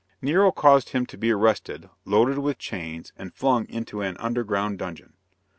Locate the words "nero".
0.19-0.51